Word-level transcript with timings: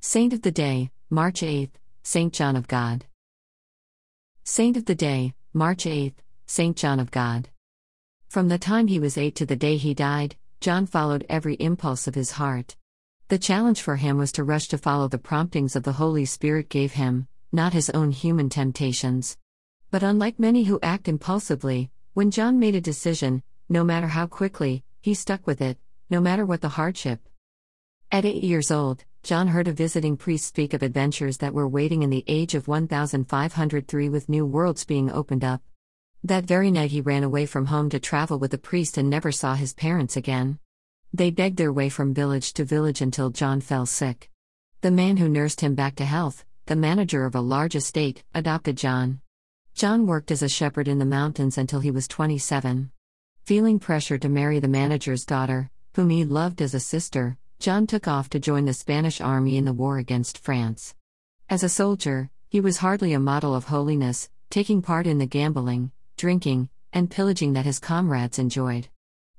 Saint 0.00 0.32
of 0.32 0.42
the 0.42 0.52
Day, 0.52 0.92
March 1.10 1.40
8th, 1.40 1.72
Saint 2.04 2.32
John 2.32 2.54
of 2.54 2.68
God. 2.68 3.06
Saint 4.44 4.76
of 4.76 4.84
the 4.84 4.94
Day, 4.94 5.34
March 5.52 5.86
8th, 5.86 6.14
Saint 6.46 6.76
John 6.76 7.00
of 7.00 7.10
God. 7.10 7.48
From 8.28 8.46
the 8.46 8.58
time 8.58 8.86
he 8.86 9.00
was 9.00 9.18
eight 9.18 9.34
to 9.34 9.44
the 9.44 9.56
day 9.56 9.76
he 9.76 9.94
died, 9.94 10.36
John 10.60 10.86
followed 10.86 11.26
every 11.28 11.54
impulse 11.54 12.06
of 12.06 12.14
his 12.14 12.30
heart. 12.30 12.76
The 13.26 13.40
challenge 13.40 13.82
for 13.82 13.96
him 13.96 14.18
was 14.18 14.30
to 14.32 14.44
rush 14.44 14.68
to 14.68 14.78
follow 14.78 15.08
the 15.08 15.18
promptings 15.18 15.74
of 15.74 15.82
the 15.82 15.94
Holy 15.94 16.24
Spirit 16.24 16.68
gave 16.68 16.92
him, 16.92 17.26
not 17.50 17.72
his 17.72 17.90
own 17.90 18.12
human 18.12 18.48
temptations. 18.48 19.36
But 19.90 20.04
unlike 20.04 20.38
many 20.38 20.62
who 20.64 20.78
act 20.80 21.08
impulsively, 21.08 21.90
when 22.14 22.30
John 22.30 22.60
made 22.60 22.76
a 22.76 22.80
decision, 22.80 23.42
no 23.68 23.82
matter 23.82 24.06
how 24.06 24.28
quickly, 24.28 24.84
he 25.02 25.12
stuck 25.12 25.44
with 25.44 25.60
it, 25.60 25.76
no 26.08 26.20
matter 26.20 26.46
what 26.46 26.60
the 26.60 26.68
hardship. 26.68 27.28
At 28.12 28.24
eight 28.24 28.44
years 28.44 28.70
old, 28.70 29.04
John 29.22 29.48
heard 29.48 29.68
a 29.68 29.72
visiting 29.72 30.16
priest 30.16 30.46
speak 30.46 30.72
of 30.72 30.82
adventures 30.82 31.38
that 31.38 31.52
were 31.52 31.68
waiting 31.68 32.02
in 32.02 32.10
the 32.10 32.24
age 32.26 32.54
of 32.54 32.68
1503 32.68 34.08
with 34.08 34.28
new 34.28 34.46
worlds 34.46 34.84
being 34.84 35.10
opened 35.10 35.44
up. 35.44 35.62
That 36.24 36.44
very 36.44 36.70
night 36.70 36.90
he 36.90 37.00
ran 37.00 37.24
away 37.24 37.46
from 37.46 37.66
home 37.66 37.90
to 37.90 38.00
travel 38.00 38.38
with 38.38 38.52
the 38.52 38.58
priest 38.58 38.96
and 38.96 39.10
never 39.10 39.30
saw 39.30 39.54
his 39.54 39.74
parents 39.74 40.16
again. 40.16 40.58
They 41.12 41.30
begged 41.30 41.56
their 41.56 41.72
way 41.72 41.88
from 41.88 42.14
village 42.14 42.52
to 42.54 42.64
village 42.64 43.00
until 43.00 43.30
John 43.30 43.60
fell 43.60 43.86
sick. 43.86 44.30
The 44.80 44.90
man 44.90 45.16
who 45.16 45.28
nursed 45.28 45.60
him 45.60 45.74
back 45.74 45.96
to 45.96 46.04
health, 46.04 46.44
the 46.66 46.76
manager 46.76 47.24
of 47.24 47.34
a 47.34 47.40
large 47.40 47.74
estate, 47.74 48.24
adopted 48.34 48.76
John. 48.76 49.20
John 49.74 50.06
worked 50.06 50.30
as 50.30 50.42
a 50.42 50.48
shepherd 50.48 50.88
in 50.88 50.98
the 50.98 51.04
mountains 51.04 51.56
until 51.56 51.80
he 51.80 51.90
was 51.90 52.08
27. 52.08 52.90
Feeling 53.44 53.78
pressure 53.78 54.18
to 54.18 54.28
marry 54.28 54.58
the 54.58 54.68
manager's 54.68 55.24
daughter, 55.24 55.70
whom 55.94 56.10
he 56.10 56.24
loved 56.24 56.60
as 56.60 56.74
a 56.74 56.80
sister, 56.80 57.38
John 57.60 57.88
took 57.88 58.06
off 58.06 58.30
to 58.30 58.38
join 58.38 58.66
the 58.66 58.72
Spanish 58.72 59.20
army 59.20 59.56
in 59.56 59.64
the 59.64 59.72
war 59.72 59.98
against 59.98 60.38
France. 60.38 60.94
As 61.50 61.64
a 61.64 61.68
soldier, 61.68 62.30
he 62.48 62.60
was 62.60 62.76
hardly 62.76 63.12
a 63.12 63.18
model 63.18 63.52
of 63.52 63.64
holiness, 63.64 64.30
taking 64.48 64.80
part 64.80 65.08
in 65.08 65.18
the 65.18 65.26
gambling, 65.26 65.90
drinking, 66.16 66.68
and 66.92 67.10
pillaging 67.10 67.54
that 67.54 67.64
his 67.64 67.80
comrades 67.80 68.38
enjoyed. 68.38 68.88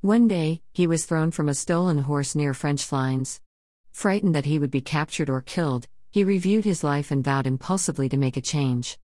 One 0.00 0.28
day, 0.28 0.62
he 0.72 0.86
was 0.86 1.04
thrown 1.04 1.30
from 1.30 1.50
a 1.50 1.54
stolen 1.54 1.98
horse 1.98 2.34
near 2.34 2.54
French 2.54 2.90
lines. 2.90 3.42
Frightened 3.92 4.34
that 4.34 4.46
he 4.46 4.58
would 4.58 4.70
be 4.70 4.80
captured 4.80 5.28
or 5.28 5.42
killed, 5.42 5.86
he 6.10 6.24
reviewed 6.24 6.64
his 6.64 6.82
life 6.82 7.10
and 7.10 7.22
vowed 7.22 7.46
impulsively 7.46 8.08
to 8.08 8.16
make 8.16 8.38
a 8.38 8.40
change. 8.40 8.98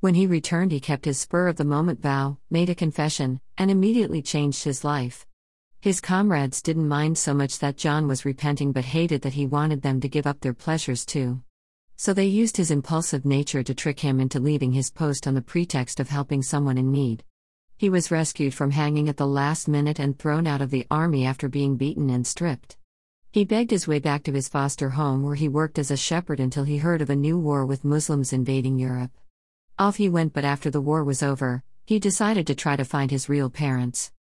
When 0.00 0.14
he 0.14 0.26
returned, 0.26 0.72
he 0.72 0.80
kept 0.80 1.04
his 1.04 1.20
spur 1.20 1.46
of 1.46 1.58
the 1.58 1.64
moment 1.64 2.02
vow, 2.02 2.38
made 2.50 2.70
a 2.70 2.74
confession, 2.74 3.40
and 3.56 3.70
immediately 3.70 4.20
changed 4.20 4.64
his 4.64 4.82
life. 4.82 5.26
His 5.82 6.00
comrades 6.00 6.62
didn't 6.62 6.86
mind 6.86 7.18
so 7.18 7.34
much 7.34 7.58
that 7.58 7.76
John 7.76 8.06
was 8.06 8.24
repenting 8.24 8.70
but 8.70 8.84
hated 8.84 9.22
that 9.22 9.32
he 9.32 9.48
wanted 9.48 9.82
them 9.82 10.00
to 10.00 10.08
give 10.08 10.28
up 10.28 10.38
their 10.38 10.54
pleasures 10.54 11.04
too. 11.04 11.42
So 11.96 12.14
they 12.14 12.26
used 12.26 12.56
his 12.56 12.70
impulsive 12.70 13.24
nature 13.24 13.64
to 13.64 13.74
trick 13.74 13.98
him 13.98 14.20
into 14.20 14.38
leaving 14.38 14.70
his 14.70 14.92
post 14.92 15.26
on 15.26 15.34
the 15.34 15.42
pretext 15.42 15.98
of 15.98 16.08
helping 16.08 16.40
someone 16.40 16.78
in 16.78 16.92
need. 16.92 17.24
He 17.76 17.90
was 17.90 18.12
rescued 18.12 18.54
from 18.54 18.70
hanging 18.70 19.08
at 19.08 19.16
the 19.16 19.26
last 19.26 19.66
minute 19.66 19.98
and 19.98 20.16
thrown 20.16 20.46
out 20.46 20.62
of 20.62 20.70
the 20.70 20.86
army 20.88 21.26
after 21.26 21.48
being 21.48 21.76
beaten 21.76 22.10
and 22.10 22.24
stripped. 22.24 22.76
He 23.32 23.44
begged 23.44 23.72
his 23.72 23.88
way 23.88 23.98
back 23.98 24.22
to 24.22 24.32
his 24.32 24.48
foster 24.48 24.90
home 24.90 25.24
where 25.24 25.34
he 25.34 25.48
worked 25.48 25.80
as 25.80 25.90
a 25.90 25.96
shepherd 25.96 26.38
until 26.38 26.62
he 26.62 26.78
heard 26.78 27.02
of 27.02 27.10
a 27.10 27.16
new 27.16 27.36
war 27.36 27.66
with 27.66 27.84
Muslims 27.84 28.32
invading 28.32 28.78
Europe. 28.78 29.10
Off 29.80 29.96
he 29.96 30.08
went, 30.08 30.32
but 30.32 30.44
after 30.44 30.70
the 30.70 30.80
war 30.80 31.02
was 31.02 31.24
over, 31.24 31.64
he 31.84 31.98
decided 31.98 32.46
to 32.46 32.54
try 32.54 32.76
to 32.76 32.84
find 32.84 33.10
his 33.10 33.28
real 33.28 33.50
parents. 33.50 34.12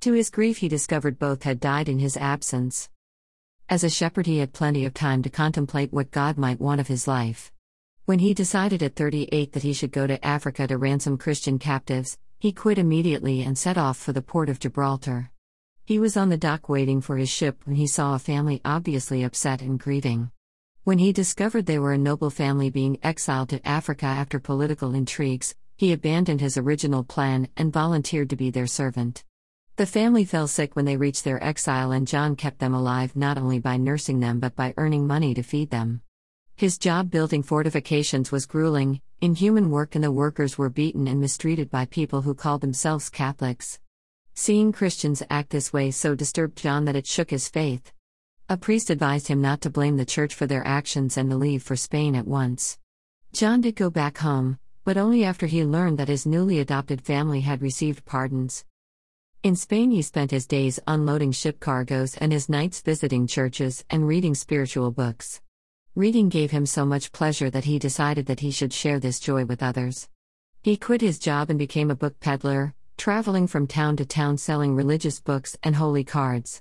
To 0.00 0.12
his 0.12 0.30
grief, 0.30 0.58
he 0.58 0.68
discovered 0.68 1.18
both 1.18 1.42
had 1.42 1.58
died 1.58 1.88
in 1.88 1.98
his 1.98 2.16
absence. 2.16 2.88
As 3.68 3.82
a 3.82 3.90
shepherd, 3.90 4.26
he 4.26 4.38
had 4.38 4.52
plenty 4.52 4.84
of 4.84 4.94
time 4.94 5.22
to 5.24 5.30
contemplate 5.30 5.92
what 5.92 6.12
God 6.12 6.38
might 6.38 6.60
want 6.60 6.80
of 6.80 6.86
his 6.86 7.08
life. 7.08 7.50
When 8.04 8.20
he 8.20 8.32
decided 8.32 8.80
at 8.82 8.94
38 8.94 9.52
that 9.52 9.64
he 9.64 9.72
should 9.72 9.90
go 9.90 10.06
to 10.06 10.24
Africa 10.24 10.68
to 10.68 10.78
ransom 10.78 11.18
Christian 11.18 11.58
captives, 11.58 12.16
he 12.38 12.52
quit 12.52 12.78
immediately 12.78 13.42
and 13.42 13.58
set 13.58 13.76
off 13.76 13.98
for 13.98 14.12
the 14.12 14.22
port 14.22 14.48
of 14.48 14.60
Gibraltar. 14.60 15.32
He 15.84 15.98
was 15.98 16.16
on 16.16 16.28
the 16.28 16.36
dock 16.36 16.68
waiting 16.68 17.00
for 17.00 17.16
his 17.16 17.28
ship 17.28 17.62
when 17.64 17.74
he 17.74 17.88
saw 17.88 18.14
a 18.14 18.20
family 18.20 18.60
obviously 18.64 19.24
upset 19.24 19.60
and 19.60 19.80
grieving. 19.80 20.30
When 20.84 20.98
he 20.98 21.12
discovered 21.12 21.66
they 21.66 21.78
were 21.80 21.92
a 21.92 21.98
noble 21.98 22.30
family 22.30 22.70
being 22.70 22.98
exiled 23.02 23.48
to 23.48 23.66
Africa 23.66 24.06
after 24.06 24.38
political 24.38 24.94
intrigues, 24.94 25.56
he 25.76 25.92
abandoned 25.92 26.40
his 26.40 26.56
original 26.56 27.02
plan 27.02 27.48
and 27.56 27.72
volunteered 27.72 28.30
to 28.30 28.36
be 28.36 28.50
their 28.50 28.68
servant. 28.68 29.24
The 29.78 29.86
family 29.86 30.24
fell 30.24 30.48
sick 30.48 30.74
when 30.74 30.86
they 30.86 30.96
reached 30.96 31.22
their 31.22 31.40
exile, 31.40 31.92
and 31.92 32.04
John 32.04 32.34
kept 32.34 32.58
them 32.58 32.74
alive 32.74 33.14
not 33.14 33.38
only 33.38 33.60
by 33.60 33.76
nursing 33.76 34.18
them 34.18 34.40
but 34.40 34.56
by 34.56 34.74
earning 34.76 35.06
money 35.06 35.34
to 35.34 35.44
feed 35.44 35.70
them. 35.70 36.02
His 36.56 36.78
job 36.78 37.12
building 37.12 37.44
fortifications 37.44 38.32
was 38.32 38.44
grueling, 38.44 39.00
inhuman 39.20 39.70
work, 39.70 39.94
and 39.94 40.02
the 40.02 40.10
workers 40.10 40.58
were 40.58 40.68
beaten 40.68 41.06
and 41.06 41.20
mistreated 41.20 41.70
by 41.70 41.84
people 41.84 42.22
who 42.22 42.34
called 42.34 42.60
themselves 42.60 43.08
Catholics. 43.08 43.78
Seeing 44.34 44.72
Christians 44.72 45.22
act 45.30 45.50
this 45.50 45.72
way 45.72 45.92
so 45.92 46.16
disturbed 46.16 46.58
John 46.58 46.84
that 46.86 46.96
it 46.96 47.06
shook 47.06 47.30
his 47.30 47.48
faith. 47.48 47.92
A 48.48 48.56
priest 48.56 48.90
advised 48.90 49.28
him 49.28 49.40
not 49.40 49.60
to 49.60 49.70
blame 49.70 49.96
the 49.96 50.04
church 50.04 50.34
for 50.34 50.48
their 50.48 50.66
actions 50.66 51.16
and 51.16 51.30
to 51.30 51.36
leave 51.36 51.62
for 51.62 51.76
Spain 51.76 52.16
at 52.16 52.26
once. 52.26 52.80
John 53.32 53.60
did 53.60 53.76
go 53.76 53.90
back 53.90 54.18
home, 54.18 54.58
but 54.82 54.96
only 54.96 55.22
after 55.22 55.46
he 55.46 55.64
learned 55.64 55.98
that 55.98 56.08
his 56.08 56.26
newly 56.26 56.58
adopted 56.58 57.00
family 57.00 57.42
had 57.42 57.62
received 57.62 58.04
pardons. 58.04 58.64
In 59.44 59.54
Spain, 59.54 59.92
he 59.92 60.02
spent 60.02 60.32
his 60.32 60.48
days 60.48 60.80
unloading 60.88 61.30
ship 61.30 61.60
cargoes 61.60 62.16
and 62.16 62.32
his 62.32 62.48
nights 62.48 62.80
visiting 62.80 63.28
churches 63.28 63.84
and 63.88 64.08
reading 64.08 64.34
spiritual 64.34 64.90
books. 64.90 65.40
Reading 65.94 66.28
gave 66.28 66.50
him 66.50 66.66
so 66.66 66.84
much 66.84 67.12
pleasure 67.12 67.48
that 67.48 67.64
he 67.64 67.78
decided 67.78 68.26
that 68.26 68.40
he 68.40 68.50
should 68.50 68.72
share 68.72 68.98
this 68.98 69.20
joy 69.20 69.44
with 69.44 69.62
others. 69.62 70.08
He 70.60 70.76
quit 70.76 71.02
his 71.02 71.20
job 71.20 71.50
and 71.50 71.58
became 71.58 71.88
a 71.88 71.94
book 71.94 72.18
peddler, 72.18 72.74
traveling 72.96 73.46
from 73.46 73.68
town 73.68 73.96
to 73.98 74.04
town 74.04 74.38
selling 74.38 74.74
religious 74.74 75.20
books 75.20 75.56
and 75.62 75.76
holy 75.76 76.02
cards. 76.02 76.60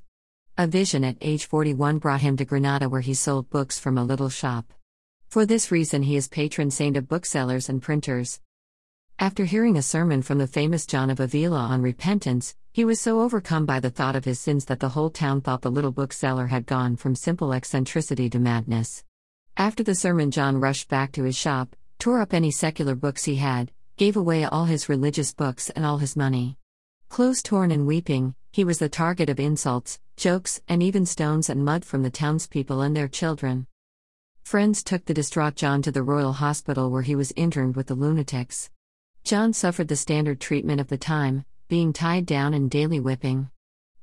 A 0.56 0.68
vision 0.68 1.04
at 1.04 1.18
age 1.20 1.48
41 1.48 1.98
brought 1.98 2.22
him 2.22 2.38
to 2.38 2.46
Granada 2.46 2.88
where 2.88 3.02
he 3.02 3.16
sold 3.16 3.50
books 3.50 3.80
from 3.80 3.98
a 3.98 4.04
little 4.04 4.30
shop. 4.30 4.72
For 5.30 5.48
this 5.48 5.72
reason, 5.72 6.04
he 6.04 6.16
is 6.16 6.28
patron 6.28 6.70
saint 6.70 6.96
of 6.96 7.08
booksellers 7.08 7.70
and 7.70 7.82
printers. 7.82 8.40
After 9.20 9.46
hearing 9.46 9.78
a 9.78 9.82
sermon 9.82 10.22
from 10.22 10.38
the 10.38 10.46
famous 10.46 10.86
John 10.86 11.10
of 11.10 11.20
Avila 11.20 11.58
on 11.58 11.82
repentance, 11.82 12.56
he 12.78 12.86
was 12.86 13.02
so 13.02 13.22
overcome 13.22 13.66
by 13.66 13.80
the 13.80 13.90
thought 13.90 14.16
of 14.16 14.24
his 14.24 14.40
sins 14.40 14.66
that 14.66 14.80
the 14.80 14.90
whole 14.90 15.10
town 15.10 15.42
thought 15.42 15.64
the 15.64 15.72
little 15.72 15.92
bookseller 15.92 16.46
had 16.46 16.68
gone 16.68 16.96
from 16.96 17.16
simple 17.16 17.52
eccentricity 17.52 18.30
to 18.30 18.38
madness. 18.38 19.04
After 19.58 19.82
the 19.82 19.96
sermon, 19.96 20.30
John 20.30 20.60
rushed 20.60 20.88
back 20.88 21.12
to 21.14 21.24
his 21.24 21.36
shop, 21.36 21.76
tore 21.98 22.22
up 22.22 22.36
any 22.36 22.52
secular 22.52 22.94
books 22.94 23.24
he 23.24 23.38
had, 23.38 23.72
gave 23.96 24.16
away 24.16 24.44
all 24.44 24.66
his 24.66 24.90
religious 24.90 25.34
books 25.34 25.72
and 25.72 25.84
all 25.84 25.98
his 25.98 26.16
money. 26.16 26.56
Clothes 27.10 27.42
torn 27.42 27.72
and 27.72 27.88
weeping, 27.88 28.36
he 28.52 28.64
was 28.64 28.78
the 28.78 28.90
target 28.90 29.28
of 29.28 29.40
insults, 29.40 30.00
jokes, 30.16 30.62
and 30.68 30.84
even 30.84 31.08
stones 31.08 31.50
and 31.50 31.66
mud 31.66 31.84
from 31.84 32.04
the 32.04 32.12
townspeople 32.12 32.82
and 32.82 32.96
their 32.96 33.08
children. 33.08 33.66
Friends 34.44 34.84
took 34.84 35.06
the 35.06 35.16
distraught 35.16 35.56
John 35.56 35.82
to 35.82 35.92
the 35.92 36.04
Royal 36.04 36.34
Hospital 36.34 36.92
where 36.92 37.02
he 37.02 37.16
was 37.16 37.34
interned 37.36 37.76
with 37.76 37.88
the 37.88 37.96
lunatics. 37.96 38.70
John 39.24 39.52
suffered 39.52 39.88
the 39.88 39.96
standard 39.96 40.40
treatment 40.40 40.80
of 40.80 40.90
the 40.90 40.98
time, 41.00 41.44
being 41.68 41.92
tied 41.92 42.26
down 42.26 42.54
and 42.54 42.70
daily 42.70 43.00
whipping. 43.00 43.50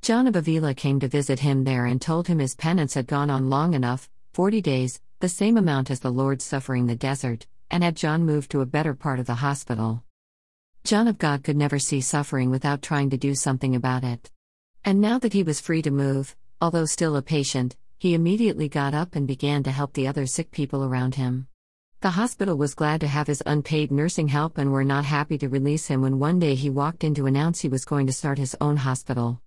John 0.02 0.26
of 0.26 0.36
Avila 0.36 0.74
came 0.74 1.00
to 1.00 1.08
visit 1.08 1.40
him 1.40 1.64
there 1.64 1.86
and 1.86 2.00
told 2.00 2.28
him 2.28 2.38
his 2.38 2.54
penance 2.54 2.92
had 2.92 3.06
gone 3.06 3.30
on 3.30 3.48
long 3.48 3.72
enough 3.72 4.10
40 4.34 4.60
days, 4.60 5.00
the 5.20 5.28
same 5.30 5.56
amount 5.56 5.90
as 5.90 6.00
the 6.00 6.12
Lord's 6.12 6.44
suffering 6.44 6.86
the 6.86 6.94
desert, 6.94 7.46
and 7.70 7.82
had 7.82 7.96
John 7.96 8.26
moved 8.26 8.50
to 8.50 8.60
a 8.60 8.66
better 8.66 8.92
part 8.92 9.18
of 9.18 9.26
the 9.26 9.36
hospital. 9.36 10.04
John 10.84 11.08
of 11.08 11.16
God 11.16 11.42
could 11.42 11.56
never 11.56 11.78
see 11.78 12.02
suffering 12.02 12.50
without 12.50 12.82
trying 12.82 13.08
to 13.10 13.16
do 13.16 13.34
something 13.34 13.74
about 13.74 14.04
it. 14.04 14.30
And 14.84 15.00
now 15.00 15.18
that 15.20 15.32
he 15.32 15.42
was 15.42 15.60
free 15.60 15.80
to 15.82 15.90
move, 15.90 16.36
although 16.60 16.84
still 16.84 17.16
a 17.16 17.22
patient, 17.22 17.76
he 17.98 18.12
immediately 18.12 18.68
got 18.68 18.92
up 18.92 19.16
and 19.16 19.26
began 19.26 19.62
to 19.62 19.70
help 19.70 19.94
the 19.94 20.06
other 20.06 20.26
sick 20.26 20.50
people 20.50 20.84
around 20.84 21.14
him. 21.14 21.48
The 22.04 22.10
hospital 22.10 22.58
was 22.58 22.74
glad 22.74 23.00
to 23.00 23.06
have 23.06 23.28
his 23.28 23.42
unpaid 23.46 23.90
nursing 23.90 24.28
help 24.28 24.58
and 24.58 24.70
were 24.70 24.84
not 24.84 25.06
happy 25.06 25.38
to 25.38 25.48
release 25.48 25.86
him 25.86 26.02
when 26.02 26.18
one 26.18 26.38
day 26.38 26.54
he 26.54 26.68
walked 26.68 27.02
in 27.02 27.14
to 27.14 27.24
announce 27.24 27.60
he 27.60 27.68
was 27.68 27.86
going 27.86 28.06
to 28.08 28.12
start 28.12 28.36
his 28.36 28.54
own 28.60 28.76
hospital. 28.76 29.40